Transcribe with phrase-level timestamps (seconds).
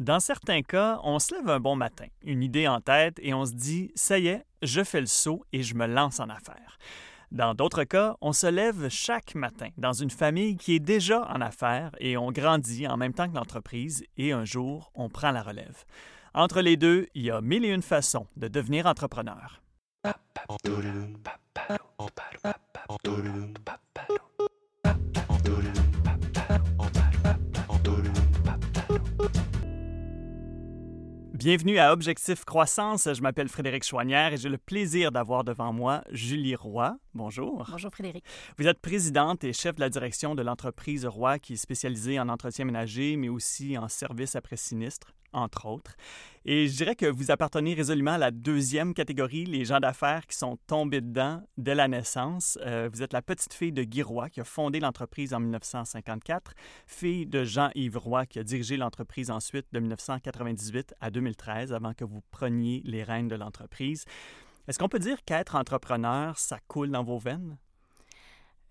[0.00, 3.44] Dans certains cas, on se lève un bon matin, une idée en tête et on
[3.44, 6.78] se dit Ça y est, je fais le saut et je me lance en affaires.
[7.30, 11.42] Dans d'autres cas, on se lève chaque matin dans une famille qui est déjà en
[11.42, 15.42] affaires et on grandit en même temps que l'entreprise et un jour, on prend la
[15.42, 15.84] relève.
[16.32, 19.60] Entre les deux, il y a mille et une façons de devenir entrepreneur.
[31.40, 33.08] Bienvenue à Objectif Croissance.
[33.10, 36.98] Je m'appelle Frédéric Chouanière et j'ai le plaisir d'avoir devant moi Julie Roy.
[37.14, 37.66] Bonjour.
[37.68, 38.24] Bonjour Frédéric.
[38.56, 42.28] Vous êtes présidente et chef de la direction de l'entreprise Roy qui est spécialisée en
[42.28, 45.96] entretien ménager mais aussi en services après sinistre entre autres.
[46.44, 50.36] Et je dirais que vous appartenez résolument à la deuxième catégorie, les gens d'affaires qui
[50.36, 52.58] sont tombés dedans dès la naissance.
[52.62, 56.54] Euh, vous êtes la petite fille de Guy Roy qui a fondé l'entreprise en 1954,
[56.86, 62.04] fille de Jean-Yves Roy qui a dirigé l'entreprise ensuite de 1998 à 2013 avant que
[62.04, 64.04] vous preniez les rênes de l'entreprise.
[64.68, 67.56] Est-ce qu'on peut dire qu'être entrepreneur, ça coule dans vos veines?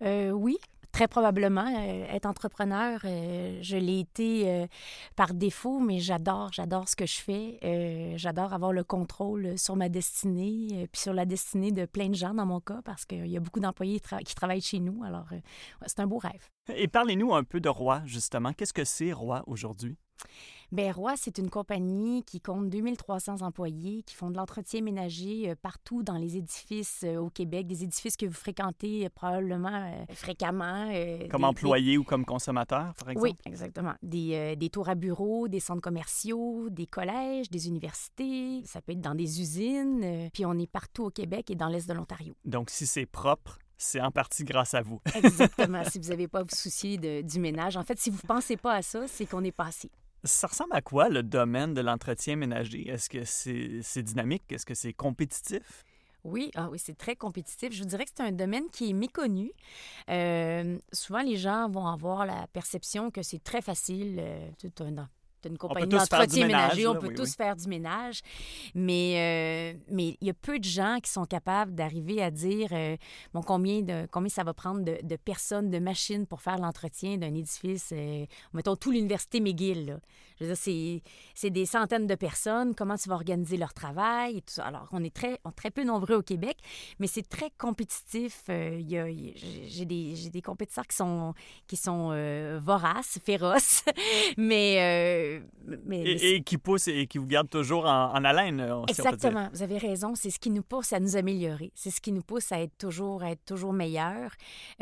[0.02, 0.58] Euh, oui,
[0.92, 4.66] Très probablement, euh, être entrepreneur, euh, je l'ai été
[5.14, 8.16] par défaut, mais j'adore, j'adore ce que je fais.
[8.16, 12.34] j'adore avoir le contrôle sur ma destinée, puis sur la destinée de plein de gens
[12.34, 15.04] dans mon cas, parce qu'il y a beaucoup d'employés qui travaillent chez nous.
[15.04, 15.28] Alors,
[15.86, 16.48] c'est un beau rêve.
[16.74, 18.52] Et parlez-nous un peu de Roi, justement.
[18.52, 19.96] Qu'est-ce que c'est Roi aujourd'hui?
[20.72, 25.54] Bien, Roy, c'est une compagnie qui compte 2300 employés qui font de l'entretien ménager euh,
[25.60, 30.88] partout dans les édifices euh, au Québec, des édifices que vous fréquentez euh, probablement fréquemment.
[31.28, 33.30] Comme employé ou comme consommateur, par exemple?
[33.30, 33.94] Oui, exactement.
[34.02, 38.62] Des, des tours à bureaux, des centres commerciaux, des collèges, des universités.
[38.64, 40.30] Ça peut être dans des usines.
[40.32, 42.34] Puis on est partout au Québec et dans l'Est de l'Ontario.
[42.44, 45.00] Donc, si c'est propre, c'est en partie grâce à vous.
[45.16, 45.82] Exactement.
[45.90, 47.76] si vous n'avez pas à vous soucier de, du ménage.
[47.76, 49.90] En fait, si vous ne pensez pas à ça, c'est qu'on est passé.
[50.24, 52.88] Ça ressemble à quoi le domaine de l'entretien ménager?
[52.88, 54.42] Est-ce que c'est dynamique?
[54.50, 55.84] Est-ce que c'est compétitif?
[56.24, 57.72] Oui, ah oui, c'est très compétitif.
[57.72, 59.52] Je vous dirais que c'est un domaine qui est méconnu.
[60.10, 64.18] Euh, souvent, les gens vont avoir la perception que c'est très facile.
[64.18, 65.08] Euh, tout un,
[65.48, 68.20] une compagnie d'entretien ménager, on peut tous faire du ménage.
[68.74, 72.68] Mais euh, mais il y a peu de gens qui sont capables d'arriver à dire
[72.72, 72.96] euh,
[73.32, 77.16] bon, combien, de, combien ça va prendre de, de personnes, de machines pour faire l'entretien
[77.16, 77.90] d'un édifice.
[77.92, 79.86] Euh, mettons, tout l'Université McGill.
[79.86, 80.00] Là.
[80.40, 81.00] Je veux dire,
[81.34, 82.74] c'est des centaines de personnes.
[82.74, 84.64] Comment tu vas organiser leur travail et tout ça?
[84.64, 86.56] Alors, on est très, très peu nombreux au Québec,
[86.98, 88.44] mais c'est très compétitif.
[88.48, 91.34] J'ai des, des, compétiteurs qui sont,
[91.66, 92.08] qui sont
[92.58, 93.84] voraces, féroces,
[94.38, 95.29] mais
[95.90, 98.64] et, qui pousse et qui vous garde toujours en, haleine.
[98.88, 99.48] Exactement.
[99.52, 100.14] vous avez raison.
[100.14, 101.72] C'est ce qui nous pousse à nous améliorer.
[101.74, 104.32] C'est ce qui nous pousse à être toujours, à être toujours meilleur.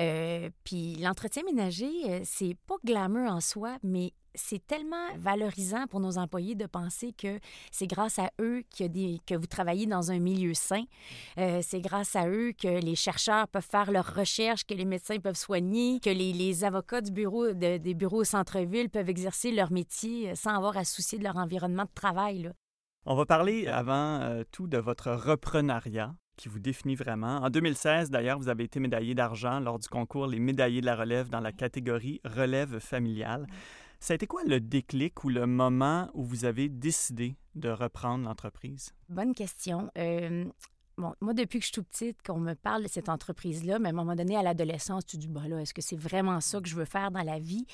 [0.00, 6.00] Euh, puis l'entretien ménager, euh, c'est pas glamour en soi, mais c'est tellement valorisant pour
[6.00, 7.38] nos employés de penser que
[7.70, 10.84] c'est grâce à eux que vous travaillez dans un milieu sain.
[11.38, 15.18] Euh, c'est grâce à eux que les chercheurs peuvent faire leurs recherches, que les médecins
[15.18, 20.34] peuvent soigner, que les, avocats du bureau, des bureaux au centre-ville peuvent exercer leur métier
[20.34, 22.50] sans avoir à soucier de leur environnement de travail.
[23.06, 27.38] On va parler avant euh, tout de votre reprenariat qui vous définit vraiment.
[27.38, 30.96] En 2016, d'ailleurs, vous avez été médaillé d'argent lors du concours Les médaillés de la
[30.96, 33.46] relève dans la catégorie relève familiale.
[34.00, 38.24] Ça a été quoi le déclic ou le moment où vous avez décidé de reprendre
[38.24, 38.94] l'entreprise?
[39.08, 39.90] Bonne question.
[39.98, 40.44] Euh,
[40.96, 43.88] bon, moi, depuis que je suis tout petite, qu'on me parle de cette entreprise-là, mais
[43.88, 46.40] à un moment donné, à l'adolescence, tu te dis, bah là, est-ce que c'est vraiment
[46.40, 47.66] ça que je veux faire dans la vie?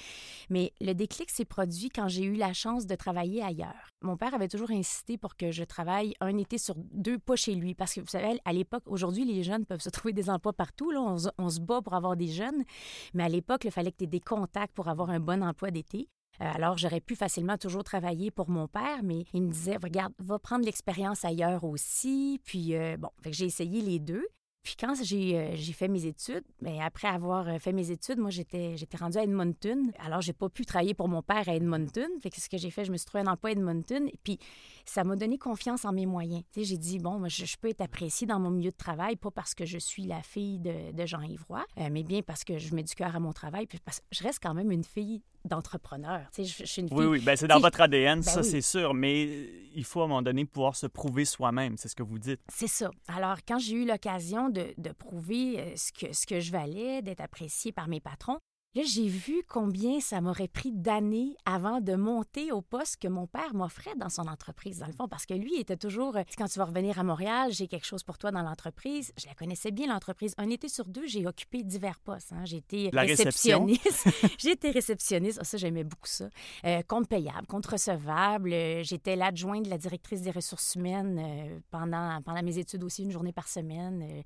[0.49, 3.91] Mais le déclic s'est produit quand j'ai eu la chance de travailler ailleurs.
[4.03, 7.55] Mon père avait toujours insisté pour que je travaille un été sur deux, pas chez
[7.55, 7.75] lui.
[7.75, 10.91] Parce que, vous savez, à l'époque, aujourd'hui, les jeunes peuvent se trouver des emplois partout.
[10.97, 12.65] On, on se bat pour avoir des jeunes.
[13.13, 15.71] Mais à l'époque, il fallait que tu aies des contacts pour avoir un bon emploi
[15.71, 16.09] d'été.
[16.41, 20.13] Euh, alors, j'aurais pu facilement toujours travailler pour mon père, mais il me disait, regarde,
[20.19, 22.41] va prendre l'expérience ailleurs aussi.
[22.45, 24.27] Puis, euh, bon, j'ai essayé les deux.
[24.65, 28.31] Puis quand j'ai euh, fait mes études, mais ben, après avoir fait mes études, moi
[28.31, 29.93] j'étais j'étais rendue à Edmonton.
[29.99, 32.09] Alors j'ai pas pu travailler pour mon père à Edmonton.
[32.23, 34.09] Fait que ce que j'ai fait, je me suis trouvé un emploi à Edmonton.
[34.09, 34.39] Et puis
[34.87, 36.43] ça m'a donné confiance en mes moyens.
[36.53, 39.17] Tu sais, j'ai dit bon, moi, je, peux être appréciée dans mon milieu de travail,
[39.17, 42.57] pas parce que je suis la fille de, de Jean-Yves Roy, mais bien parce que
[42.59, 43.67] je mets du cœur à mon travail.
[43.67, 46.23] Puis parce que je reste quand même une fille d'entrepreneur.
[46.37, 46.97] Je, je, suis une fille...
[46.97, 50.05] Oui, oui, ben, c'est dans votre ADN, ben ça c'est sûr, mais il faut à
[50.05, 52.41] un moment donné pouvoir se prouver soi-même, c'est ce que vous dites.
[52.49, 52.91] C'est ça.
[53.09, 57.03] Alors, quand j'ai eu l'occasion de, de, prouver euh, ce que, ce que je valais,
[57.03, 58.39] d'être appréciée par mes patrons,
[58.75, 63.29] Là, j'ai vu combien ça m'aurait pris d'années avant de monter au poste que mon
[63.29, 66.49] père m'offrait dans son entreprise, dans le fond, parce que lui était toujours, euh, quand
[66.49, 69.13] tu vas revenir à Montréal, j'ai quelque chose pour toi dans l'entreprise.
[69.17, 70.35] Je la connaissais bien, l'entreprise.
[70.39, 72.33] Un été sur deux, j'ai occupé divers postes.
[72.33, 72.45] Hein.
[72.47, 74.09] J'ai été réceptionniste.
[74.39, 75.39] j'ai été réceptionniste.
[75.41, 76.29] Ah, ça, j'aimais beaucoup ça.
[76.65, 78.53] Euh, compte payable, compte recevable.
[78.53, 83.13] Euh, j'étais l'adjointe de la directrice des ressources humaines pendant, pendant mes études aussi, une
[83.13, 84.25] journée par semaine.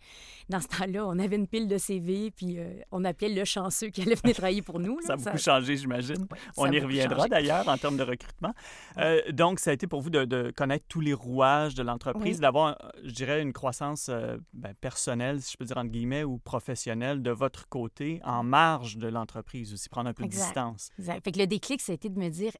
[0.48, 2.56] dans ce temps-là, on avait une pile de CV, puis
[2.90, 5.00] on appelait le chanceux qui allait venir pour nous.
[5.02, 6.26] ça a beaucoup changé, j'imagine.
[6.56, 8.54] On y reviendra d'ailleurs en termes de recrutement.
[8.98, 12.76] Euh, donc, ça a été pour vous de, connaître tous les rouages de l'entreprise, d'avoir,
[13.04, 17.22] je dirais, une croissance euh, ben, personnelle, si je peux dire entre guillemets, ou professionnelle
[17.22, 20.90] de votre côté, en marge de l'entreprise aussi, prendre un peu de distance.
[20.98, 21.24] Exact.
[21.24, 22.52] Fait que le déclic, ça a été de me dire,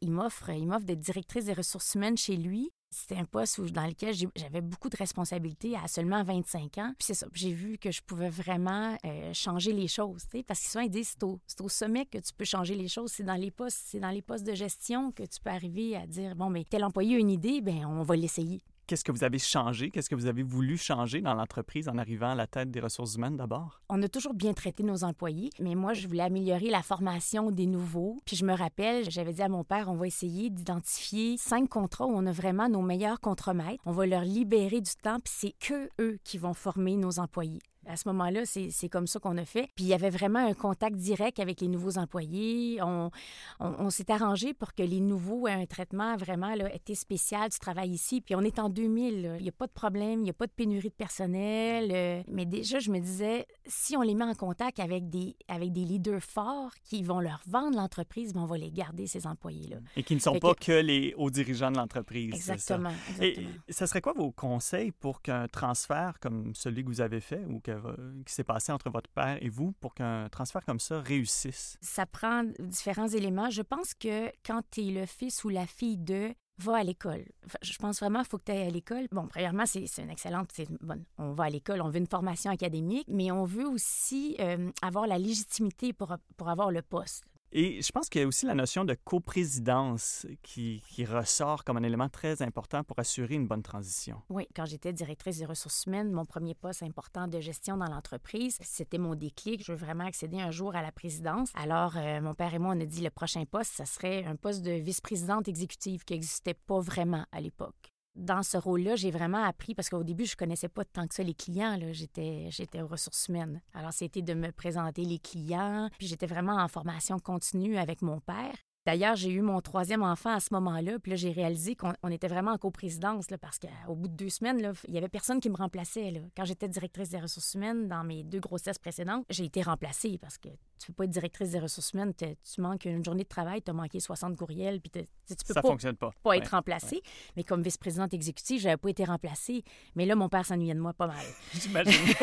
[0.00, 2.70] il m'offre, il m'offre d'être directrice des ressources humaines chez lui.
[2.92, 6.92] C'était un poste dans lequel j'avais beaucoup de responsabilités à seulement 25 ans.
[6.98, 10.70] Puis c'est ça, j'ai vu que je pouvais vraiment euh, changer les choses, parce qu'ils
[10.70, 13.36] souvent ils disent c'est au, au, sommet que tu peux changer les choses, c'est dans
[13.36, 16.50] les postes, c'est dans les postes de gestion que tu peux arriver à dire bon
[16.50, 18.60] mais tel employé a une idée, ben on va l'essayer
[18.90, 19.90] qu'est-ce que vous avez changé?
[19.90, 23.14] Qu'est-ce que vous avez voulu changer dans l'entreprise en arrivant à la tête des ressources
[23.14, 23.80] humaines d'abord?
[23.88, 27.66] On a toujours bien traité nos employés, mais moi, je voulais améliorer la formation des
[27.66, 28.16] nouveaux.
[28.26, 32.06] Puis je me rappelle, j'avais dit à mon père, on va essayer d'identifier cinq contrats
[32.06, 33.80] où on a vraiment nos meilleurs contremaîtres.
[33.86, 35.54] On va leur libérer du temps, puis c'est
[36.00, 37.60] eux qui vont former nos employés.
[37.86, 39.68] À ce moment-là, c'est comme ça qu'on a fait.
[39.74, 42.80] Puis il y avait vraiment un contact direct avec les nouveaux employés.
[42.82, 43.10] On,
[43.58, 47.50] on, s'est arrangé pour que les nouveaux aient un traitement vraiment là, été spécial.
[47.50, 48.20] Tu travailles ici.
[48.20, 49.36] Puis on est en 2000.
[49.38, 51.90] Il n'y a pas de problème, il n'y a pas de pénurie de personnel.
[51.90, 55.72] Euh, mais déjà, je me disais, si on les met en contact avec des, avec
[55.72, 59.76] des leaders forts qui vont leur vendre l'entreprise, ben, on va les garder, ces employés-là.
[59.96, 60.80] Et qui ne sont pas que...
[60.80, 62.34] les hauts dirigeants de l'entreprise.
[62.34, 63.24] Exactement, ça.
[63.24, 63.50] exactement.
[63.68, 67.44] Et ce serait quoi vos conseils pour qu'un transfert comme celui que vous avez fait
[67.48, 71.00] ou que qui s'est passé entre votre père et vous pour qu'un transfert comme ça
[71.00, 71.78] réussisse?
[71.80, 73.50] Ça prend différents éléments.
[73.50, 77.24] Je pense que quand tu es le fils ou la fille de, va à l'école.
[77.62, 79.06] Je pense vraiment qu'il faut que tu ailles à l'école.
[79.10, 80.52] Bon, premièrement, c'est une excellente...
[80.80, 84.70] Bon, on va à l'école, on veut une formation académique, mais on veut aussi euh,
[84.82, 87.24] avoir la légitimité pour, pour avoir le poste.
[87.52, 91.82] Et je pense qu'il y a aussi la notion de coprésidence qui, ressort comme un
[91.82, 94.20] élément très important pour assurer une bonne transition.
[94.28, 98.58] Oui, quand j'étais directrice des ressources humaines, mon premier poste important de gestion dans l'entreprise,
[98.60, 99.64] c'était mon déclic.
[99.64, 101.50] Je veux vraiment accéder un jour à la présidence.
[101.54, 104.36] Alors, euh, mon père et moi, on a dit le prochain poste, ça serait un
[104.36, 109.42] poste de vice-présidente exécutive qui n'existait pas vraiment à l'époque dans ce rôle-là, j'ai vraiment
[109.44, 111.78] appris, parce qu'au début, je connaissais pas tant que ça les clients.
[111.92, 113.60] J'étais, j'étais aux ressources humaines.
[113.74, 115.88] Alors, c'était de me présenter les clients.
[115.98, 118.54] Puis j'étais vraiment en formation continue avec mon père.
[118.86, 122.28] D'ailleurs, j'ai eu mon troisième enfant à ce moment-là, puis là, j'ai réalisé qu'on était
[122.28, 125.50] vraiment en coprésidence, parce qu'au bout de deux semaines, là, il y avait personne qui
[125.50, 126.10] me remplaçait.
[126.10, 126.20] Là.
[126.34, 130.38] Quand j'étais directrice des ressources humaines dans mes deux grossesses précédentes, j'ai été remplacée parce
[130.38, 133.60] que tu peux pas être directrice des ressources humaines, tu manques une journée de travail,
[133.60, 135.00] tu as manqué 60 courriels, puis tu
[135.46, 136.10] peux Ça pas, fonctionne pas.
[136.22, 137.02] pas être remplacée.
[137.36, 139.62] Mais comme vice-présidente exécutive, j'avais pas été remplacée.
[139.94, 141.24] Mais là, mon père s'ennuyait de moi pas mal.
[141.52, 142.14] J'imagine.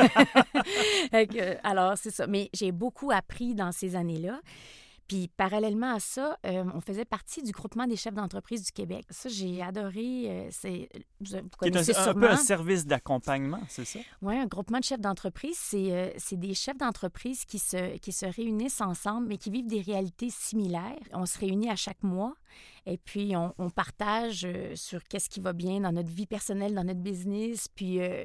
[1.64, 2.26] alors, c'est ça.
[2.26, 4.42] Mais j'ai beaucoup appris dans ces années-là.
[5.08, 9.06] Puis parallèlement à ça, euh, on faisait partie du groupement des chefs d'entreprise du Québec.
[9.10, 10.26] Ça, j'ai adoré.
[10.26, 10.90] Euh, c'est,
[11.34, 14.00] un, un, peu un service d'accompagnement, c'est ça?
[14.22, 18.26] Oui, un groupement de chefs d'entreprise, c'est, euh, des chefs d'entreprise qui se, qui se
[18.26, 21.00] réunissent ensemble, mais qui vivent des réalités similaires.
[21.14, 22.36] On se réunit à chaque mois
[22.90, 26.86] et puis, on, partage euh, sur qu'est-ce qui va bien dans notre vie personnelle, dans
[26.86, 27.68] notre business.
[27.68, 28.24] Puis, euh,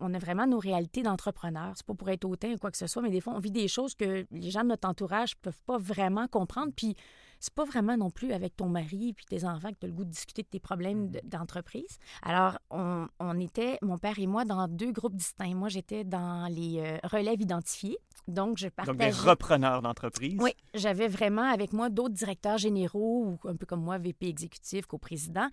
[0.00, 1.74] on, a vraiment nos réalités d'entrepreneurs.
[1.76, 3.52] C'est pas pour être hautain ou quoi que ce soit, mais des fois, on vit
[3.52, 6.72] des choses que les gens de notre entourage peuvent pas vraiment comprendre.
[6.74, 6.96] Puis,
[7.40, 9.94] c'est pas vraiment non plus avec ton mari puis tes enfants que tu as le
[9.94, 11.28] goût de discuter de tes problèmes mm-hmm.
[11.28, 11.98] d'entreprise.
[12.22, 13.08] Alors, on,
[13.40, 15.54] était, mon père et moi, dans deux groupes distincts.
[15.54, 17.98] Moi, j'étais dans les euh, relèves identifiés.
[18.28, 18.96] Donc, je partageais...
[18.98, 20.36] Donc, des repreneurs d'entreprise.
[20.40, 24.86] Oui, j'avais vraiment avec moi d'autres directeurs généraux, ou un peu comme moi, VP exécutif,
[24.86, 25.48] co-président,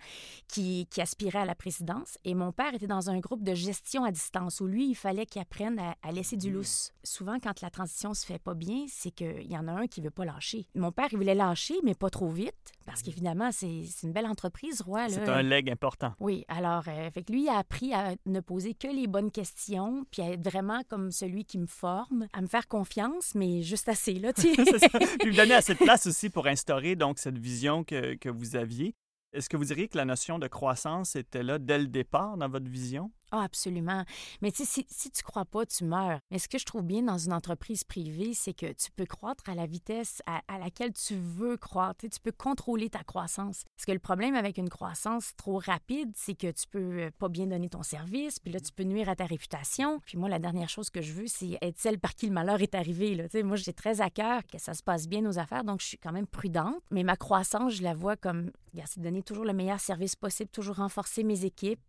[0.46, 2.18] qui, qui aspiraient à la présidence.
[2.24, 5.26] Et mon père était dans un groupe de gestion à distance où lui, il fallait
[5.26, 6.54] qu'il apprenne à, laisser du mm.
[6.54, 6.92] lousse.
[7.02, 10.00] Souvent, quand la transition se fait pas bien, c'est qu'il y en a un qui
[10.00, 10.68] veut pas lâcher.
[10.74, 14.80] Mon père, il voulait lâcher, mais pas trop vite, parce qu'évidemment, c'est une belle entreprise,
[14.80, 15.08] Roi.
[15.08, 16.14] C'est un leg important.
[16.20, 20.04] Oui, alors, euh, fait que lui a appris à ne poser que les bonnes questions,
[20.10, 23.88] puis à être vraiment comme celui qui me forme, à me faire confiance, mais juste
[23.88, 24.52] assez, là, tu sais.
[25.20, 28.56] puis me donner assez de place aussi pour instaurer, donc, cette vision que, que vous
[28.56, 28.94] aviez.
[29.32, 32.48] Est-ce que vous diriez que la notion de croissance était là dès le départ dans
[32.48, 33.10] votre vision?
[33.30, 34.04] Ah, absolument.
[34.40, 36.20] Mais tu sais, si, si tu crois pas, tu meurs.
[36.30, 39.48] Mais ce que je trouve bien dans une entreprise privée, c'est que tu peux croître
[39.48, 42.06] à la vitesse à, laquelle tu veux croître.
[42.10, 43.64] Tu, peux contrôler ta croissance.
[43.76, 47.28] Parce que le problème avec une croissance trop rapide, c'est que tu peux euh, pas
[47.28, 50.00] bien donner ton service, puis là, tu peux nuire à ta réputation.
[50.00, 52.60] Puis moi, la dernière chose que je veux, c'est être celle par qui le malheur
[52.62, 53.28] est arrivé.
[53.42, 55.98] Moi, j'ai très à cœur que ça se passe bien nos affaires, donc je suis
[55.98, 56.82] quand même prudente.
[56.90, 58.50] Mais ma croissance, je la vois comme,
[58.86, 61.80] c'est donner toujours le meilleur service possible, toujours renforcer mes équipes,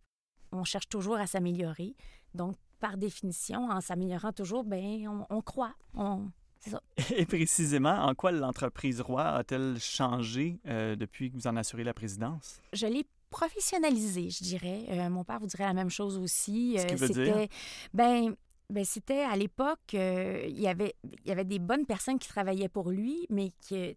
[0.52, 1.94] on cherche toujours à s'améliorer.
[2.34, 5.74] Donc, par définition, en s'améliorant toujours, ben, on, croit.
[6.58, 6.82] c'est ça.
[7.16, 11.94] Et précisément, en quoi l'entreprise Roi a-t-elle changé euh, depuis que vous en assurez la
[11.94, 12.60] présidence?
[12.72, 14.84] Je l'ai professionnalisé, je dirais.
[14.88, 16.76] Euh, mon père vous dirait la même chose aussi.
[16.78, 17.48] Ce euh, C'était,
[17.94, 18.34] ben,
[18.70, 22.28] ben, c'était à l'époque, euh, il, y avait, il y avait des bonnes personnes qui
[22.28, 23.52] travaillaient pour lui, mais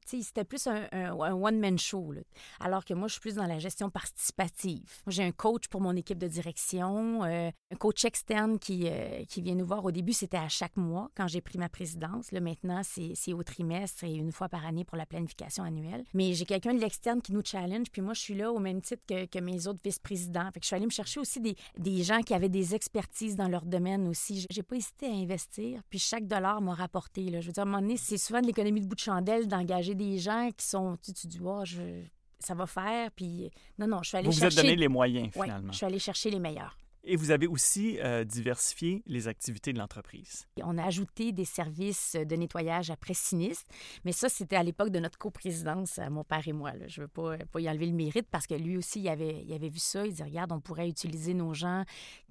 [0.05, 2.13] c'était plus un, one-man show.
[2.59, 5.01] Alors que moi, je suis plus dans la gestion participative.
[5.07, 9.41] J'ai un coach pour mon équipe de direction, euh, un coach externe qui, euh, qui
[9.41, 9.85] vient nous voir.
[9.85, 12.31] Au début, c'était à chaque mois quand j'ai pris ma présidence.
[12.31, 16.03] Là, maintenant, c'est, au trimestre et une fois par année pour la planification annuelle.
[16.13, 18.81] Mais j'ai quelqu'un de l'externe qui nous challenge, puis moi, je suis là au même
[18.81, 20.49] titre que, que mes autres vice-présidents.
[20.53, 23.35] Fait que je suis allée me chercher aussi des, des gens qui avaient des expertises
[23.35, 24.45] dans leur domaine aussi.
[24.63, 27.29] Pas hésité à investir, puis chaque dollar m'a rapporté.
[27.29, 27.41] Là.
[27.41, 29.48] Je veux dire, à un moment donné, c'est souvent de l'économie de bout de chandelle
[29.48, 31.82] d'engager des gens qui sont, tu, tu dis, oh, je,
[32.39, 34.39] ça va faire, puis non, non, je suis allée chercher...
[34.46, 35.72] Vous vous êtes donné les moyens, finalement.
[35.72, 36.77] je suis allée chercher les meilleurs.
[37.05, 40.48] Et vous avez aussi euh, diversifié les activités de l'entreprise.
[40.63, 43.69] On a ajouté des services de nettoyage après sinistre,
[44.05, 46.72] mais ça, c'était à l'époque de notre coprésidence, euh, mon père et moi.
[46.88, 49.43] Je ne veux pas, pas, y enlever le mérite parce que lui aussi, il avait,
[49.43, 50.05] il avait vu ça.
[50.05, 51.83] Il dit Regarde, on pourrait utiliser nos gens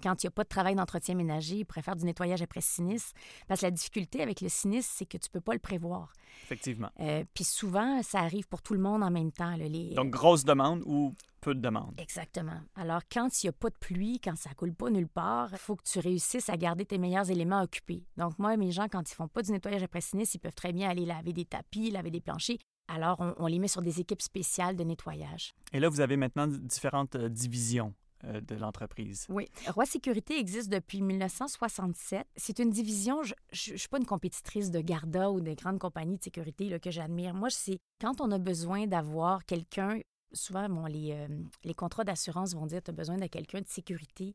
[0.02, 2.60] quand il n'y a pas de travail d'entretien ménager, il pourrait faire du nettoyage après
[2.60, 3.12] sinistre.
[3.48, 6.12] Parce que la difficulté avec le sinistre, c'est que tu ne peux pas le prévoir.
[6.44, 6.90] Effectivement.
[7.00, 9.54] Euh, puis souvent, ça arrive pour tout le monde en même temps.
[9.56, 9.94] les...
[9.94, 11.92] Donc, grosse demande ou peu de demande.
[11.98, 12.60] Exactement.
[12.76, 15.58] Alors, quand il n'y a pas de pluie, quand ça coule pas nulle part, il
[15.58, 18.04] faut que tu réussisses à garder tes meilleurs éléments occupés.
[18.16, 20.72] Donc, moi, mes gens, quand ils font pas du nettoyage après sinistre, ils peuvent très
[20.72, 22.58] bien aller laver des tapis, laver des planchers.
[22.88, 25.52] Alors, on, les met sur des équipes spéciales de nettoyage.
[25.72, 27.94] Et là, vous avez maintenant différentes euh, divisions
[28.24, 29.26] euh, de l'entreprise.
[29.28, 29.48] Oui.
[29.68, 32.24] Roi Sécurité existe depuis 1967.
[32.36, 36.18] C'est une division, je ne suis pas une compétitrice de Garda ou des grandes compagnies
[36.18, 37.34] de sécurité là, que j'admire.
[37.34, 39.98] Moi, c'est quand on a besoin d'avoir quelqu'un
[40.32, 41.28] souvent, bon, les, euh,
[41.64, 44.34] les contrats d'assurance vont dire que tu as besoin de quelqu'un de sécurité.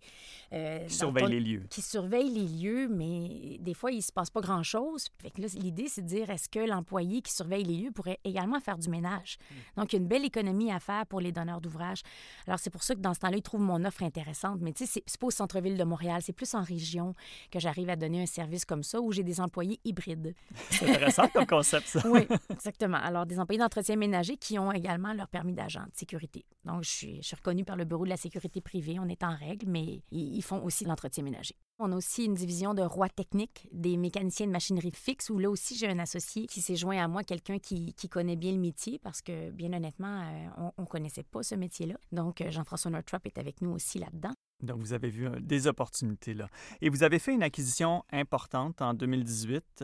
[0.54, 1.64] Euh, qui surveille les lieux.
[1.70, 5.10] Qui surveille les lieux, mais des fois, il ne se passe pas grand-chose.
[5.56, 8.90] L'idée, c'est de dire est-ce que l'employé qui surveille les lieux pourrait également faire du
[8.90, 9.38] ménage?
[9.50, 9.82] Hmm.
[9.82, 12.02] Donc, il y a une belle économie à faire pour les donneurs d'ouvrage.
[12.46, 14.60] Alors, c'est pour ça que dans ce temps-là, ils trouvent mon offre intéressante.
[14.62, 17.14] Mais tu sais, c'est pas au centre-ville de Montréal, c'est plus en région
[17.52, 20.34] que j'arrive à donner un service comme ça où j'ai des employés hybrides.
[20.70, 22.02] C'est intéressant comme concept, ça.
[22.10, 22.98] oui, exactement.
[22.98, 26.46] Alors, des employés d'entretien ménager qui ont également leur permis d'agent de sécurité.
[26.66, 28.98] Donc, je suis, je suis reconnue par le Bureau de la sécurité privée.
[29.00, 31.56] On est en règle, mais ils, font aussi l'entretien ménager.
[31.80, 35.50] On a aussi une division de roi technique, des mécaniciens de machinerie fixe, où là
[35.50, 38.58] aussi, j'ai un associé qui s'est joint à moi, quelqu'un qui, qui, connaît bien le
[38.58, 41.96] métier, parce que, bien honnêtement, euh, on ne connaissait pas ce métier-là.
[42.12, 44.34] Donc, euh, Jean-François Northrop est avec nous aussi là-dedans.
[44.64, 46.50] Donc, vous avez vu euh, des opportunités là.
[46.82, 49.84] Et vous avez fait une acquisition importante en 2018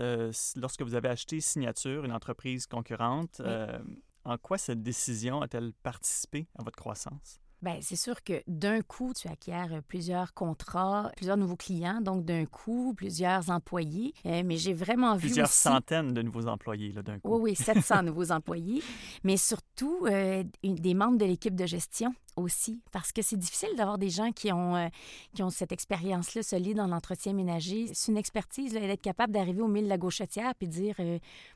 [0.55, 3.41] lorsque vous avez acheté Signature, une entreprise concurrente.
[4.25, 7.42] En quoi cette décision a-t-elle participé à votre croissance?
[7.63, 12.25] Bien, c'est sûr que d'un coup, tu acquiers euh, plusieurs contrats, plusieurs nouveaux clients, donc
[12.25, 14.13] d'un coup, plusieurs employés.
[14.25, 15.27] Euh, mais j'ai vraiment vu.
[15.27, 17.37] Plusieurs centaines de nouveaux employés, là, d'un coup.
[17.37, 18.83] Oui, oui, 700 nouveaux employés.
[19.23, 23.97] Mais surtout, euh, des membres de l'équipe de gestion aussi, parce que c'est difficile d'avoir
[23.97, 24.89] des gens qui ont,
[25.33, 27.91] qui ont cette expérience-là solide dans l'entretien ménager.
[27.93, 30.95] C'est une expertise, d'être capable d'arriver au milieu de la gauchetière puis dire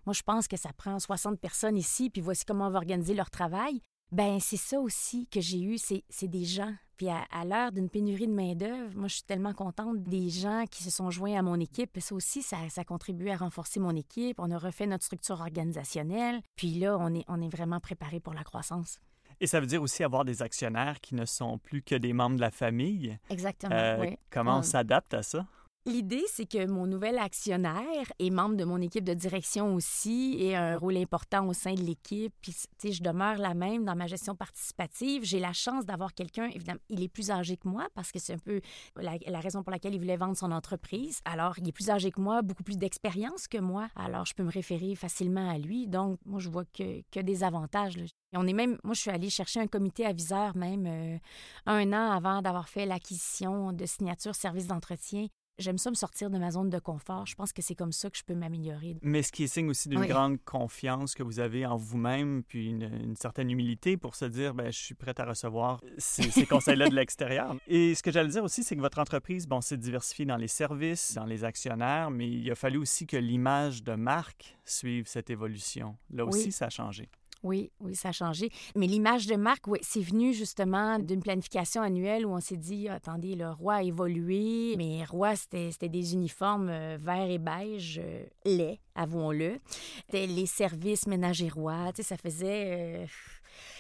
[0.05, 3.13] Moi, je pense que ça prend 60 personnes ici, puis voici comment on va organiser
[3.13, 3.81] leur travail.
[4.11, 6.73] Ben c'est ça aussi que j'ai eu, c'est des gens.
[6.97, 10.83] Puis à, l'heure d'une pénurie de main-d'œuvre, moi, je suis tellement contente des gens qui
[10.83, 11.91] se sont joints à mon équipe.
[11.99, 14.39] Ça aussi, ça, ça a contribué à renforcer mon équipe.
[14.39, 16.41] On a refait notre structure organisationnelle.
[16.55, 18.99] Puis là, on est, on est vraiment préparé pour la croissance.
[19.39, 22.37] Et ça veut dire aussi avoir des actionnaires qui ne sont plus que des membres
[22.37, 23.19] de la famille?
[23.29, 23.75] Exactement.
[23.75, 24.17] Euh, oui.
[24.31, 25.45] Comment on s'adapte à ça?
[25.87, 30.53] L'idée, c'est que mon nouvel actionnaire est membre de mon équipe de direction aussi et
[30.53, 32.33] a un rôle important au sein de l'équipe.
[32.41, 35.23] Puis, tu sais, je demeure la même dans ma gestion participative.
[35.23, 38.33] J'ai la chance d'avoir quelqu'un, évidemment, il est plus âgé que moi parce que c'est
[38.33, 38.59] un peu
[38.97, 41.21] la, raison pour laquelle il voulait vendre son entreprise.
[41.23, 43.87] Alors, il est plus âgé que moi, beaucoup plus d'expérience que moi.
[43.95, 45.87] Alors, je peux me référer facilement à lui.
[45.87, 47.95] Donc, moi, je vois que, que des avantages.
[47.97, 51.17] Et on est même, moi, je suis allée chercher un comité aviseur même euh,
[51.65, 55.27] un an avant d'avoir fait l'acquisition de signature service d'entretien
[55.59, 57.25] j'aime ça me sortir de ma zone de confort.
[57.25, 58.97] Je pense que c'est comme ça que je peux m'améliorer.
[59.01, 62.69] Mais ce qui est signe aussi d'une grande confiance que vous avez en vous-même, puis
[62.69, 66.89] une, certaine humilité pour se dire, ben, je suis prête à recevoir ces, ces conseils-là
[66.89, 67.55] de l'extérieur.
[67.67, 70.47] Et ce que j'allais dire aussi, c'est que votre entreprise, bon, s'est diversifiée dans les
[70.47, 75.29] services, dans les actionnaires, mais il a fallu aussi que l'image de marque suive cette
[75.29, 75.97] évolution.
[76.11, 77.09] Là aussi, ça a changé.
[77.43, 78.49] Oui, oui, ça a changé.
[78.75, 82.89] Mais l'image de marque, oui, c'est venu justement d'une planification annuelle où on s'est dit,
[82.89, 88.75] attendez, le roi a évolué, mais roi, c'était des uniformes euh, vert et beige, euh,
[88.95, 89.59] avouons-le.
[90.05, 93.03] C'était les services ménagers rois, tu sais, ça faisait...
[93.03, 93.05] Euh,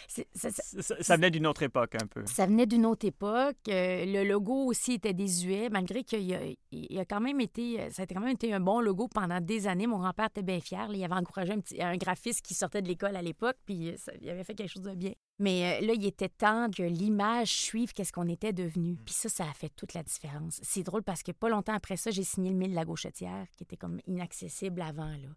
[0.07, 2.25] ça, venait d'une autre époque un peu.
[2.25, 3.57] Ça venait d'une autre époque.
[3.67, 6.39] Euh, le logo aussi était désuet, malgré qu'il a,
[6.71, 9.67] il a quand même été, ça a quand même été un bon logo pendant des
[9.67, 9.87] années.
[9.87, 10.87] Mon grand-père était bien fier.
[10.93, 14.29] il avait encouragé un, petit, un graphiste qui sortait de l'école à l'époque, puis il
[14.29, 15.13] avait fait quelque chose de bien.
[15.39, 18.93] Mais euh, là, il était temps que l'image suive qu'est-ce qu'on était devenu.
[18.93, 18.97] Mm.
[19.05, 20.59] Puis ça, ça a fait toute la différence.
[20.63, 23.45] C'est drôle parce que pas longtemps après ça, j'ai signé le mille de la gauchetière,
[23.55, 25.11] qui était comme inaccessible avant.
[25.11, 25.29] Là.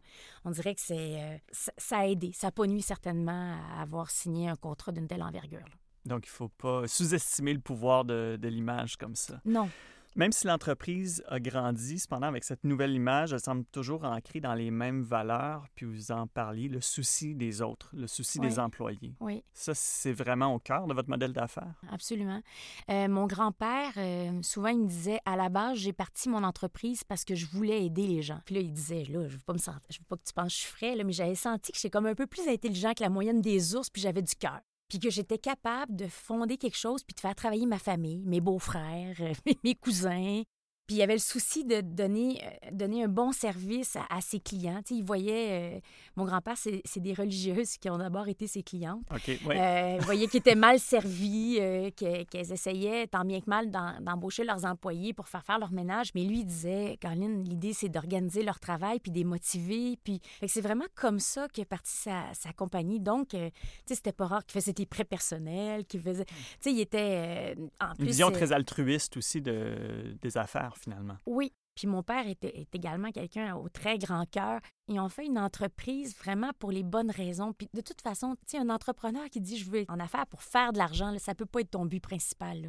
[0.45, 2.33] On dirait que c'est euh, ça, a aidé.
[2.33, 5.65] Ça n'a pas nuit certainement à avoir signé un contrat d'une telle envergure.
[6.07, 9.41] Donc, il ne faut pas sous-estimer le pouvoir de, de l'image comme ça.
[9.45, 9.69] Non.
[10.17, 14.55] Même si l'entreprise a grandi, cependant, avec cette nouvelle image, elle semble toujours ancrée dans
[14.55, 19.15] les mêmes valeurs, puis vous en parliez, le souci des autres, le souci des employés.
[19.21, 19.45] Oui.
[19.53, 21.75] Ça, c'est vraiment au cœur de votre modèle d'affaires?
[21.93, 22.43] Absolument.
[22.91, 27.05] Euh, mon grand-père, euh, souvent, il me disait, à la base, j'ai parti mon entreprise
[27.05, 28.41] parce que je voulais aider les gens.
[28.45, 30.33] Puis là, il disait, là, je veux pas me sentir, je veux pas que tu
[30.33, 32.49] penses que je suis frais, là, mais j'avais senti que j'étais comme un peu plus
[32.49, 34.61] intelligent que la moyenne des ours, puis j'avais du cœur
[34.91, 38.41] puis que j'étais capable de fonder quelque chose, puis de faire travailler ma famille, mes
[38.41, 39.17] beaux-frères,
[39.65, 40.43] mes cousins,
[40.91, 44.41] puis il y avait le souci de donner, euh, donner un bon service à, ses
[44.41, 44.83] clients.
[44.85, 45.81] Tu sais, il voyait, euh,
[46.17, 49.01] mon grand-père, c'est des religieuses qui ont d'abord été ses clientes.
[49.15, 51.61] OK, euh, il voyait qu'ils étaient mal servis,
[51.95, 56.11] qu'elles essayaient tant bien que mal d'embaucher leurs employés pour faire faire leur ménage.
[56.17, 59.97] Mais lui, il disait, Caroline, l'idée, c'est d'organiser leur travail puis de les motiver.
[60.03, 62.99] Puis c'est vraiment comme ça qu'est partie sa, sa, compagnie.
[62.99, 66.25] Donc, tu sais, c'était pas rare qu'il faisait des prêts personnels, qu'il faisait...
[66.25, 67.55] Tu sais, il était...
[67.81, 71.17] en plus, Une vision très altruiste aussi de, des affaires finalement.
[71.27, 71.53] Oui.
[71.75, 74.61] Puis mon père était, est également quelqu'un au très grand cœur.
[74.89, 77.53] Ils ont fait une entreprise vraiment pour les bonnes raisons.
[77.53, 80.43] Puis de toute façon, tu sais, un entrepreneur qui dit je veux en affaires pour
[80.43, 82.63] faire de l'argent, ça peut pas être ton but principal.
[82.63, 82.69] Là.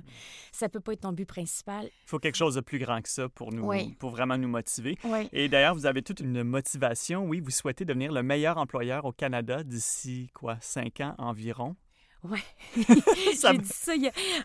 [0.52, 1.86] Ça peut pas être ton but principal.
[1.86, 4.98] Il faut quelque chose de plus grand que ça pour nous, pour vraiment nous motiver.
[5.04, 5.28] Oui.
[5.34, 7.26] Et d'ailleurs, vous avez toute une motivation.
[7.26, 11.76] Oui, vous souhaitez devenir le meilleur employeur au Canada d'ici quoi, cinq ans environ?
[12.24, 12.44] Ouais.
[12.76, 13.94] J'ai dit ça.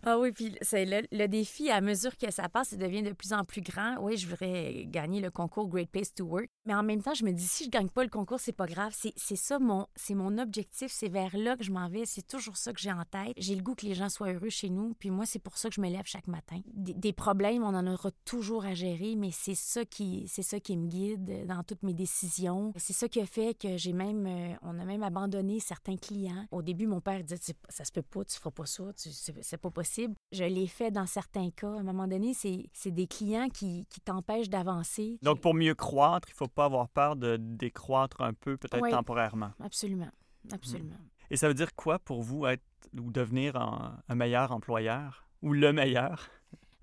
[0.03, 3.33] Ah oui, puis c'est le, défi, à mesure que ça passe, ça devient de plus
[3.33, 3.97] en plus grand.
[4.01, 6.49] Oui, je voudrais gagner le concours Great Place to Work.
[6.65, 8.67] Mais en même temps, je me dis, si je gagne pas le concours, c'est pas
[8.67, 8.95] grave.
[8.95, 10.91] C'est ça mon, c'est mon objectif.
[10.91, 12.07] C'est vers là que je m'en vais.
[12.07, 13.35] C'est toujours ça que j'ai en tête.
[13.37, 14.95] J'ai le goût que les gens soient heureux chez nous.
[14.99, 16.61] Puis moi, c'est pour ça que je me lève chaque matin.
[16.73, 20.77] Des, problèmes, on en aura toujours à gérer, mais c'est ça qui, c'est ça qui
[20.77, 22.73] me guide dans toutes mes décisions.
[22.77, 26.47] C'est ça qui a fait que j'ai même, euh, on a même abandonné certains clients.
[26.51, 29.71] Au début, mon père disait, ça se peut pas, tu feras pas ça, c'est pas
[29.71, 30.15] possible.
[30.33, 31.71] Je l'ai fait dans certains cas.
[31.71, 35.19] À un moment donné, c'est des clients qui, qui t'empêchent d'avancer.
[35.23, 39.53] Donc, pour mieux croître, il faut pas avoir peur de décroître un peu, peut-être temporairement.
[39.63, 40.11] Absolument.
[40.53, 40.95] Absolument.
[40.95, 41.09] Hmm.
[41.31, 42.63] Et ça veut dire quoi pour vous être
[42.97, 46.29] ou devenir un, un meilleur employeur ou le meilleur?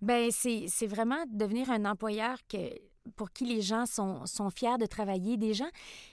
[0.01, 2.57] Ben c'est vraiment devenir un employeur que
[3.15, 5.69] pour qui les gens sont, sont, fiers de travailler, des gens.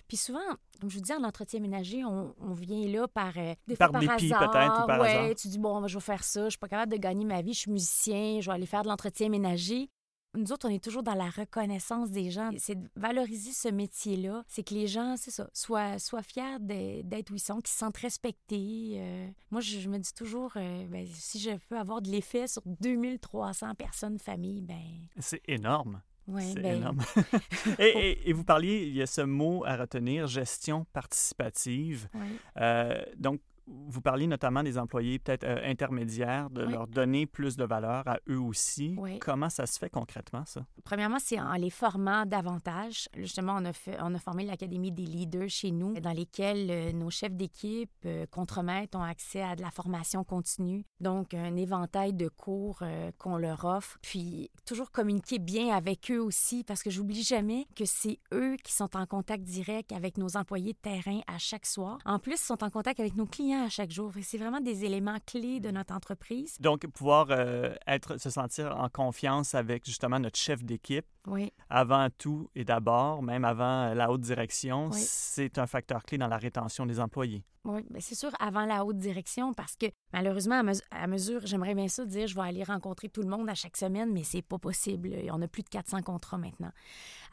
[0.09, 0.41] Puis souvent,
[0.81, 3.91] comme je vous dis, en entretien ménager, on, on vient là par euh, des par,
[3.91, 6.59] par dépit peut-être ou par ouais, Tu dis, bon, je vais faire ça, je suis
[6.59, 9.29] pas capable de gagner ma vie, je suis musicien, je vais aller faire de l'entretien
[9.29, 9.89] ménager.
[10.37, 12.51] Nous autres, on est toujours dans la reconnaissance des gens.
[12.57, 14.45] C'est de valoriser ce métier-là.
[14.47, 17.79] C'est que les gens, c'est ça, soient, soient fiers d'être où ils sont, qu'ils se
[17.79, 18.93] sentent respectés.
[18.95, 22.63] Euh, moi, je, me dis toujours, euh, ben, si je peux avoir de l'effet sur
[22.65, 25.09] 2300 personnes, familles, ben...
[25.19, 26.01] C'est énorme
[26.39, 27.01] c'est ben énorme.
[27.79, 32.09] et, vous parliez, il y a ce mot à retenir, gestion participative.
[32.57, 37.65] Euh, donc, vous parliez notamment des employés peut-être euh, intermédiaires, de leur donner plus de
[37.65, 38.97] valeur à eux aussi.
[39.21, 40.65] Comment ça se fait concrètement, ça?
[40.85, 43.09] Premièrement, c'est en les formant davantage.
[43.17, 46.93] Justement, on a, fait, on a formé l'Académie des leaders chez nous, dans lesquels euh,
[46.93, 50.85] nos chefs d'équipe, euh, contremaîtres, ont accès à de la formation continue.
[51.01, 52.83] Donc, un éventail de cours
[53.19, 53.99] qu'on leur offre.
[54.03, 58.73] Puis, toujours communiquer bien avec eux aussi, parce que j'oublie jamais que c'est eux qui
[58.73, 61.99] sont en contact direct avec nos employés de terrain à chaque soir.
[62.05, 64.13] En plus, ils sont en contact avec nos clients clients à chaque jour.
[64.23, 66.57] C'est vraiment des éléments clés de notre entreprise.
[66.61, 71.53] Donc, pouvoir euh, être, se sentir en confiance avec justement notre chef d'équipe, oui.
[71.69, 76.39] avant tout et d'abord, même avant la haute direction, c'est un facteur clé dans la
[76.39, 77.45] rétention des employés.
[77.65, 81.89] Oui, bien c'est sûr, avant la haute direction, parce que malheureusement, à, mesure, j'aimerais bien
[81.89, 84.59] ça dire, je vais aller rencontrer tout le monde à chaque semaine, mais c'est pas
[84.59, 85.11] possible.
[85.31, 86.73] On a plus de 400 contrats maintenant.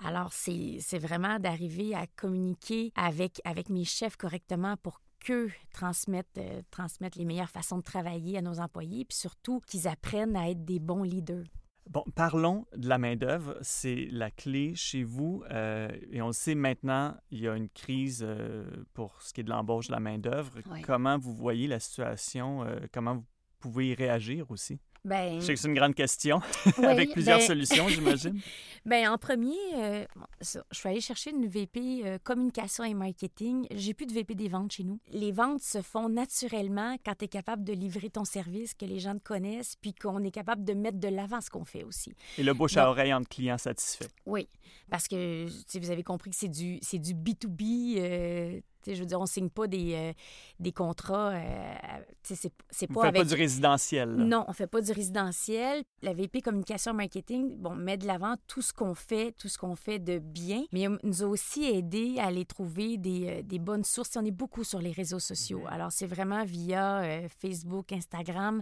[0.04, 6.62] Alors, c'est vraiment d'arriver à communiquer avec, avec mes chefs correctement pour qu'eux transmettent, euh,
[6.72, 10.64] transmettent les meilleures façons de travailler à nos employés, puis surtout qu'ils apprennent à être
[10.64, 11.46] des bons leaders.
[11.90, 13.58] Bon, parlons de la main-d'œuvre.
[13.62, 15.44] C'est la clé chez vous.
[15.52, 19.42] Euh, et on le sait maintenant, il y a une crise euh, pour ce qui
[19.42, 20.60] est de l'embauche de la main-d'œuvre.
[20.84, 22.64] Comment vous voyez la situation?
[22.64, 23.26] Euh, comment vous
[23.60, 24.80] pouvez y réagir aussi?
[25.08, 26.42] Ben, je sais que c'est une grande question,
[26.84, 28.42] avec plusieurs ben, solutions, j'imagine.
[28.86, 30.06] ben, en premier, euh,
[30.42, 33.68] je suis allée chercher une VP euh, communication et marketing.
[33.72, 35.00] J'ai plus de VP des ventes chez nous.
[35.14, 39.00] Les ventes se font naturellement quand tu es capable de livrer ton service, que les
[39.00, 42.14] gens te connaissent, puis qu'on est capable de mettre de l'avant ce qu'on fait aussi.
[42.38, 44.10] Et le bouche à oreille entre clients satisfaits.
[44.26, 44.50] Oui,
[44.90, 45.48] parce que
[45.80, 48.62] vous avez compris que c'est du, du B2B
[48.96, 50.14] je veux dire, on ne signe pas des, euh,
[50.60, 51.32] des contrats.
[51.32, 51.76] Euh,
[52.24, 54.10] c'est, c'est pas pas du résidentiel.
[54.10, 55.84] Non, on ne fait pas du résidentiel.
[56.02, 59.76] La VP Communication Marketing, bon, met de l'avant tout ce qu'on fait, tout ce qu'on
[59.76, 63.84] fait de bien, mais nous a aussi aidé à aller trouver des, euh, des bonnes
[63.84, 64.16] sources.
[64.16, 65.64] On est beaucoup sur les réseaux sociaux.
[65.70, 68.62] Alors, c'est vraiment via Facebook, Instagram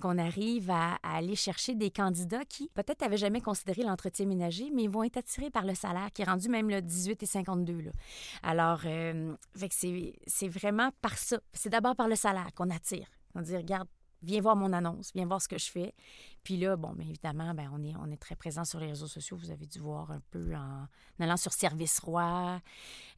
[0.00, 4.86] qu'on arrive à, aller chercher des candidats qui, peut-être, n'avaient jamais considéré l'entretien ménager, mais
[4.86, 7.80] vont être attirés par le salaire qui est rendu même le 18 et 52.
[7.80, 7.90] Là.
[8.42, 8.80] Alors,
[9.72, 11.38] c'est vraiment par ça.
[11.52, 13.08] C'est d'abord par le salaire qu'on attire.
[13.34, 13.88] On dit, regarde,
[14.24, 15.94] viens voir mon annonce, viens voir ce que je fais.
[16.42, 19.36] Puis là, bon, bien évidemment, ben, on, est, très présent sur les réseaux sociaux.
[19.36, 20.86] Vous avez dû voir un peu en,
[21.18, 22.60] allant sur Service Roi,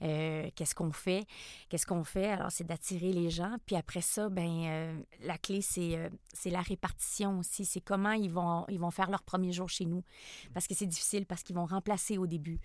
[0.02, 1.26] euh, qu'est-ce qu'on fait.
[1.68, 2.30] Qu'est-ce qu'on fait?
[2.30, 3.56] Alors, c'est d'attirer les gens.
[3.66, 7.64] Puis après ça, ben euh, la clé, c'est euh, c'est la répartition aussi.
[7.64, 10.02] C'est comment ils vont faire leur premier jour chez nous.
[10.54, 12.60] Parce que c'est difficile, parce qu'ils vont remplacer au début.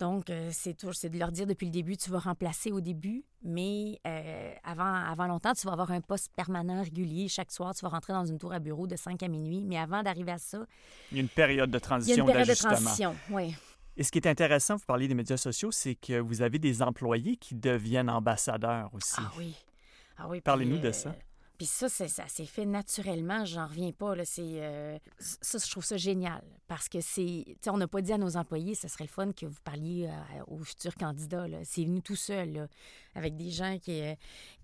[0.00, 4.00] Donc, euh, c'est de leur dire depuis le début, tu vas remplacer au début, mais
[4.06, 7.28] euh, avant, avant longtemps, tu vas avoir un poste permanent, régulier.
[7.28, 9.62] Chaque soir, tu vas rentrer dans une tour à bureau de 5 à minuit.
[9.62, 10.64] Mais avant d'arriver à ça...
[11.12, 13.54] Il y a une période de transition, Il y a une période de transition, oui.
[13.98, 16.80] Et ce qui est intéressant, vous parlez des médias sociaux, c'est que vous avez des
[16.80, 19.16] employés qui deviennent ambassadeurs aussi.
[19.18, 19.54] Ah oui.
[20.16, 20.40] Ah oui.
[20.40, 21.14] Parlez-nous de ça.
[21.60, 24.14] Puis ça, ça s'est fait naturellement, j'en reviens pas.
[24.16, 27.44] Euh, ça, je trouve ça génial parce que c'est.
[27.66, 30.42] On n'a pas dit à nos employés, ce serait le fun que vous parliez euh,
[30.46, 31.44] aux futurs candidats.
[31.64, 32.66] C'est venu tout seul,
[33.14, 34.14] avec des gens qui, euh,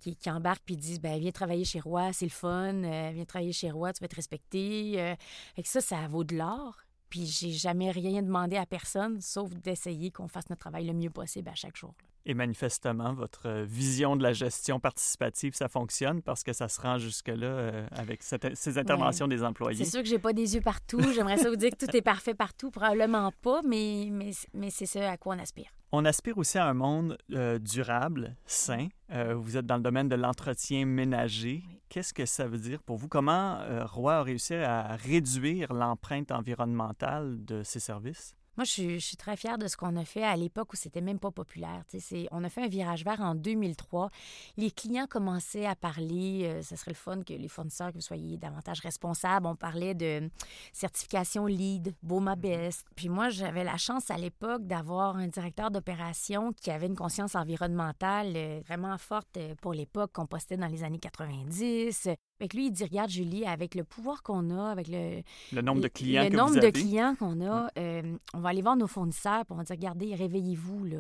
[0.01, 3.71] qui, embarquent puis disent ben viens travailler chez Roi, c'est le fun, viens travailler chez
[3.71, 4.93] Roi, tu vas être respecté.
[4.95, 6.79] et ça, ça vaut de l'or.
[7.11, 11.11] Puis j'ai jamais rien demandé à personne, sauf d'essayer qu'on fasse notre travail le mieux
[11.11, 11.93] possible à chaque jour.
[12.29, 16.81] Et manifestement, votre euh, vision de la gestion participative, ça fonctionne parce que ça se
[16.81, 19.85] rend jusque-là euh, avec ces interventions des employés.
[19.85, 21.01] C'est sûr que j'ai pas des yeux partout.
[21.15, 22.73] J'aimerais ça vous dire que tout est parfait partout.
[22.73, 25.71] Probablement pas, mais, mais, mais c'est ça à quoi on aspire.
[25.93, 28.89] On aspire aussi à un monde euh, durable, sain.
[29.09, 31.63] vous êtes dans le domaine de l'entretien ménager.
[31.89, 33.07] Qu'est-ce que ça veut dire pour vous?
[33.07, 38.35] Comment Roi a réussi à réduire l'empreinte environnementale de ses services?
[38.57, 41.19] Moi, je suis, très fière de ce qu'on a fait à l'époque où c'était même
[41.19, 41.83] pas populaire.
[42.31, 44.11] On a fait un virage vert en 2003.
[44.57, 48.01] Les clients commençaient à parler, euh, ce serait le fun que les fournisseurs, que vous
[48.01, 49.47] soyez davantage responsables.
[49.47, 50.31] On parlait de
[50.73, 52.41] certification LEED, BOMA mm-hmm.
[52.41, 52.87] Best.
[52.95, 57.35] Puis moi, j'avais la chance à l'époque d'avoir un directeur d'opération qui avait une conscience
[57.35, 62.09] environnementale euh, vraiment forte euh, pour l'époque qu'on postait dans les années 90.
[62.39, 65.23] Fait lui, il dit Regarde, Julie, avec le pouvoir qu'on a, avec le,
[65.53, 68.77] le nombre de clients le nombre de clients qu'on a, euh, on va aller voir
[68.77, 70.99] nos fournisseurs et on va dire Regardez, réveillez-vous, là.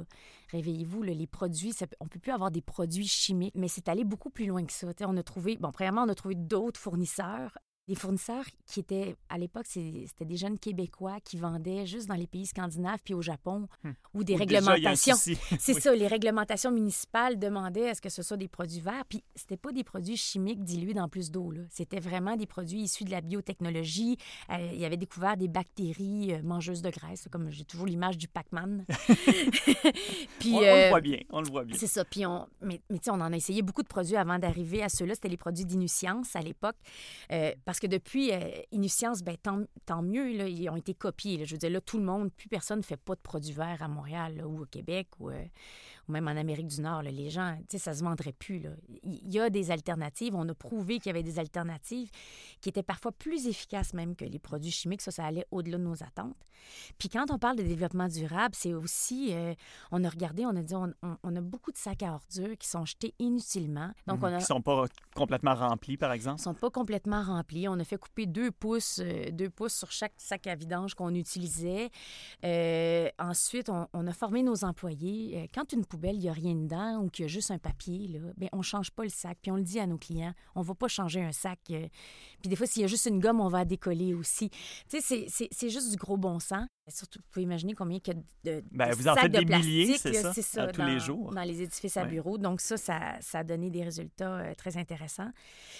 [0.52, 4.30] Réveillez-vous, les produits, on ne peut plus avoir des produits chimiques, mais c'est allé beaucoup
[4.30, 4.86] plus loin que ça.
[5.00, 9.38] on a trouvé, bon, premièrement, on a trouvé d'autres fournisseurs des fournisseurs qui étaient, à
[9.38, 13.68] l'époque, c'était des jeunes Québécois qui vendaient juste dans les pays scandinaves puis au Japon,
[13.84, 13.90] hmm.
[14.14, 15.16] où des réglementations.
[15.58, 19.04] C'est ça, les réglementations municipales demandaient à ce que ce soit des produits verts.
[19.08, 21.46] Puis c'était pas des produits chimiques dilués dans plus d'eau.
[21.70, 24.16] C'était vraiment des produits issus de la biotechnologie.
[24.50, 28.18] Euh, il y avait découvert des bactéries euh, mangeuses de graisse, comme j'ai toujours l'image
[28.18, 28.84] du Pac-Man.
[30.38, 31.76] puis, on, le euh, voit bien, on le voit bien.
[31.78, 32.04] C'est ça.
[32.04, 35.14] Puis on, mais, mais on en a essayé beaucoup de produits avant d'arriver à ceux-là.
[35.14, 36.76] C'était les produits d'inuscience à l'époque.
[37.64, 41.44] parce parce que depuis euh, Iniscience, ben, tant, tant mieux, ils ont été copiés.
[41.44, 43.82] Je veux dire, là, tout le monde, plus personne ne fait pas de produits verts
[43.82, 45.44] à Montréal ou au Québec ou, euh,
[46.08, 47.02] ou, même en Amérique du Nord.
[47.02, 48.58] les gens, tu sais, ça se vendrait plus.
[48.58, 48.70] Là.
[49.02, 50.34] Il y a des alternatives.
[50.34, 52.10] On a prouvé qu'il y avait des alternatives
[52.60, 55.02] qui étaient parfois plus efficaces même que les produits chimiques.
[55.02, 56.36] Ça, ça allait au-delà de nos attentes.
[56.98, 59.54] Puis quand on parle de développement durable, c'est aussi, euh,
[59.90, 60.92] on a regardé, on a dit, on,
[61.22, 63.90] on, a beaucoup de sacs à ordures qui sont jetés inutilement.
[64.06, 64.30] Donc, on a...
[64.36, 66.38] Qui ne sont pas complètement remplis, par exemple?
[66.38, 67.68] Ils ne sont pas complètement remplis.
[67.68, 71.14] On a fait couper deux pouces, euh, deux pouces sur chaque sac à vidange qu'on
[71.14, 71.90] utilisait.
[72.44, 75.48] Euh, ensuite, on, a formé nos employés.
[75.54, 78.08] quand une poubelle, il n'y a rien dedans ou qu'il y a juste un papier,
[78.08, 79.38] là, bien, on ne change pas le sac.
[79.40, 81.58] Puis on le dit à nos clients, on ne va pas changer un sac.
[81.64, 81.90] puis
[82.44, 84.50] des fois, s'il y a juste une gomme, on va décoller aussi.
[84.88, 86.66] Tu sais, c'est juste du gros bon sens.
[86.88, 88.14] Surtout, vous pouvez imaginer combien il y a
[88.60, 91.32] de, ben, vous en faites des milliers, c'est ça, tous les jours.
[91.32, 92.38] Dans les édifices à bureaux.
[92.38, 95.30] Donc ça, ça, ça, a donné des résultats euh, très intéressants.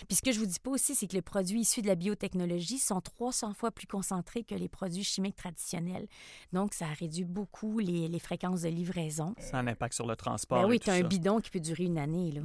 [0.09, 1.95] Puis ce que je vous dis pas aussi, c'est que les produits issus de la
[1.95, 6.09] biotechnologie sont 300 fois plus concentrés que les produits chimiques traditionnels.
[6.53, 9.35] Donc ça a réduit beaucoup les, les fréquences de livraison.
[9.39, 10.63] Ça a un impact sur le transport.
[10.63, 12.33] Ben oui, tu as un bidon qui peut durer une année.
[12.33, 12.41] Là.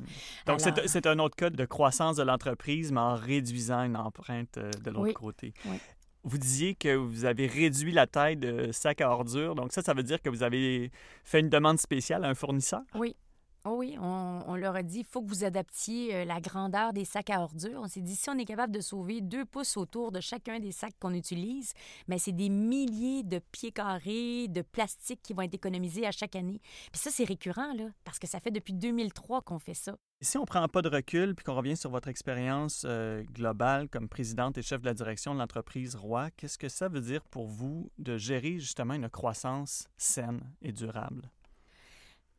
[0.47, 4.71] Donc c'est un autre cas de croissance de l'entreprise, mais en réduisant une empreinte euh,
[4.83, 5.53] de l'autre côté.
[5.65, 5.77] Oui.
[6.23, 9.55] Vous disiez que vous avez réduit la taille de sac à ordures.
[9.55, 10.91] Donc ça, ça veut dire que vous avez
[11.23, 12.81] fait une demande spéciale à un fournisseur?
[12.93, 13.15] Oui.
[13.63, 17.05] Oh oui, on, leur a dit, il faut que vous adaptiez euh, la grandeur des
[17.05, 17.81] sacs à ordures.
[17.83, 20.71] On s'est dit, si on est capable de sauver deux pouces autour de chacun des
[20.71, 21.73] sacs qu'on utilise,
[22.07, 26.35] mais c'est des milliers de pieds carrés de plastique qui vont être économisés à chaque
[26.35, 26.59] année.
[26.91, 29.95] Puis ça, c'est récurrent, là, parce que ça fait depuis 2003 qu'on fait ça.
[30.21, 34.09] Si on prend pas de recul puis qu'on revient sur votre expérience euh, globale comme
[34.09, 37.45] présidente et chef de la direction de l'entreprise Roi, qu'est-ce que ça veut dire pour
[37.45, 41.29] vous de gérer justement une croissance saine et durable?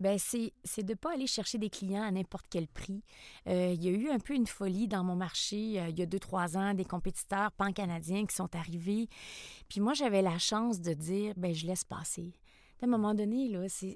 [0.02, 3.04] Bien, c'est, de ne pas aller chercher des clients à n'importe quel prix.
[3.46, 6.02] Euh, il y a eu un peu une folie dans mon marché euh, il y
[6.02, 9.08] a deux, trois ans, des compétiteurs pan-canadiens qui sont arrivés.
[9.68, 12.32] Puis moi, j'avais la chance de dire, ben je laisse passer
[12.82, 13.86] à un moment donné, là, ça,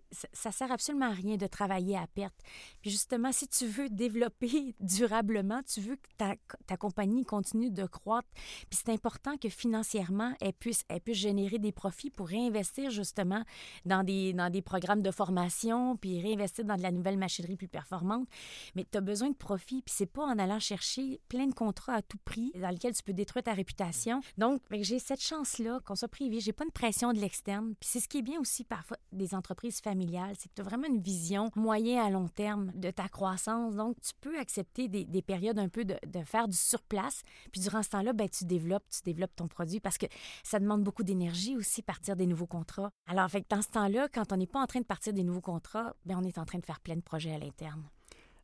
[0.49, 2.35] ne sert absolument à rien de travailler à perte.
[2.81, 6.35] Puis justement, si tu veux développer durablement, tu veux que ta,
[6.66, 11.59] ta compagnie continue de croître, puis c'est important que financièrement, elle puisse, elle puisse générer
[11.59, 13.42] des profits pour réinvestir justement
[13.85, 17.68] dans des, dans des programmes de formation, puis réinvestir dans de la nouvelle machinerie plus
[17.68, 18.29] performante.
[18.75, 21.94] Mais tu as besoin de profits, puis c'est pas en allant chercher plein de contrats
[21.94, 24.20] à tout prix dans lesquels tu peux détruire ta réputation.
[24.38, 26.40] Donc, j'ai cette chance-là qu'on soit privé.
[26.40, 27.75] J'ai pas une pression de l'externe.
[27.81, 30.64] Puis c'est ce qui est bien aussi parfois des entreprises familiales, c'est que tu as
[30.64, 33.74] vraiment une vision moyen à long terme de ta croissance.
[33.74, 37.22] Donc, tu peux accepter des, des périodes un peu de, faire du surplace.
[37.52, 40.04] Puis durant ce temps-là, ben, tu développes, tu développes ton produit parce que
[40.42, 42.90] ça demande beaucoup d'énergie aussi, partir des nouveaux contrats.
[43.06, 45.40] Alors, fait dans ce temps-là, quand on n'est pas en train de partir des nouveaux
[45.40, 47.82] contrats, ben, on est en train de faire plein de projets à l'interne.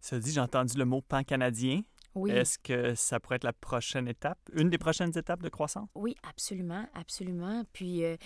[0.01, 1.83] Ça dit, j'ai entendu le mot pan-canadien.
[2.29, 5.89] Est-ce que ça pourrait être la prochaine étape, une des prochaines étapes de croissance?
[5.95, 7.65] Oui, absolument, absolument.
[7.73, 8.17] Puis, euh,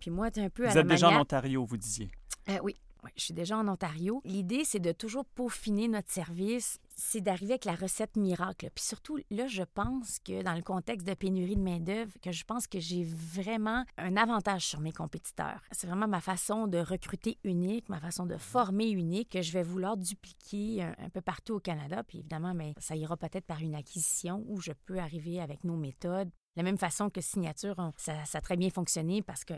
[0.00, 2.10] puis moi, tu un peu vous à Vous êtes déjà en Ontario, vous disiez.
[2.48, 2.76] Euh, oui,
[3.16, 4.20] je suis déjà en Ontario.
[4.24, 6.78] L'idée, c'est de toujours peaufiner notre service.
[6.98, 8.70] C'est d'arriver avec la recette miracle.
[8.74, 12.44] Puis surtout, là, je pense que dans le contexte de pénurie de main-d'œuvre, que je
[12.44, 15.60] pense que j'ai vraiment un avantage sur mes compétiteurs.
[15.72, 19.62] C'est vraiment ma façon de recruter unique, ma façon de former unique que je vais
[19.62, 22.02] vouloir dupliquer un, peu partout au Canada.
[22.02, 25.76] Puis évidemment, mais ça ira peut-être par une acquisition où je peux arriver avec nos
[25.76, 26.28] méthodes.
[26.28, 29.54] De la même façon que Signature, ça, a très bien fonctionné parce que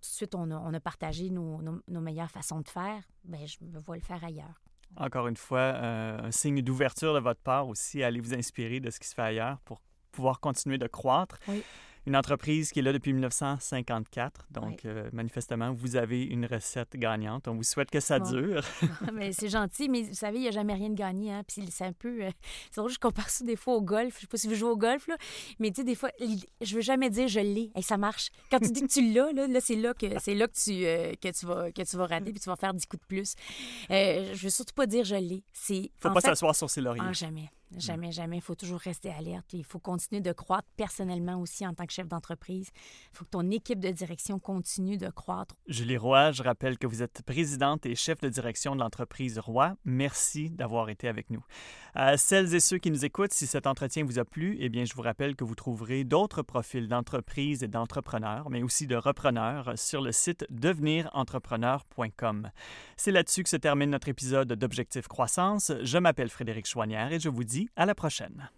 [0.00, 4.02] de suite, on a, partagé nos, meilleures façons de faire, bien, je me vois le
[4.02, 4.62] faire ailleurs.
[4.96, 8.90] Encore une fois, euh, un signe d'ouverture de votre part aussi, allez vous inspirer de
[8.90, 9.80] ce qui se fait ailleurs pour
[10.12, 11.38] pouvoir continuer de croître.
[11.48, 11.62] Oui
[12.06, 14.46] une entreprise qui est là depuis 1954.
[14.50, 17.48] Donc, euh, manifestement, vous avez une recette gagnante.
[17.48, 18.62] On vous souhaite que ça dure.
[19.12, 21.32] mais c'est gentil, mais vous savez, il n'y a jamais rien de gagné.
[21.32, 21.42] Hein?
[21.46, 22.24] Puis c'est un peu.
[22.24, 22.30] Euh,
[22.70, 24.14] c'est drôle, je compare ça des fois au golf.
[24.14, 25.16] Je ne sais pas si vous jouez au golf, là,
[25.58, 26.10] mais tu sais, des fois,
[26.60, 28.30] je veux jamais dire je l'ai et ça marche.
[28.50, 30.86] Quand tu dis que tu l'as, là, là c'est là que c'est là que tu,
[30.86, 33.06] euh, que, tu vas, que tu vas rater puis tu vas faire 10 coups de
[33.06, 33.34] plus.
[33.90, 35.42] Je veux surtout pas dire je l'ai.
[35.70, 37.02] Il faut pas s'asseoir sur ses lauriers.
[37.04, 37.50] Ah, jamais.
[37.72, 37.80] Mm.
[37.80, 38.36] Jamais, jamais.
[38.36, 39.52] Il faut toujours rester alerte.
[39.52, 42.70] Il faut continuer de croître personnellement aussi en tant que chef d'entreprise.
[43.12, 45.56] Il faut que ton équipe de direction continue de croître.
[45.66, 49.76] Julie Roy, je rappelle que vous êtes présidente et chef de direction de l'entreprise Roy.
[49.84, 51.44] Merci d'avoir été avec nous.
[51.94, 54.84] À celles et ceux qui nous écoutent, si cet entretien vous a plu, eh bien,
[54.84, 59.72] je vous rappelle que vous trouverez d'autres profils d'entreprises et d'entrepreneurs, mais aussi de repreneurs
[59.76, 62.50] sur le site devenirentrepreneur.com.
[62.96, 65.72] C'est là-dessus que se termine notre épisode d'Objectif Croissance.
[65.82, 68.48] Je m'appelle Frédéric Chouanière et je vous dis à la prochaine.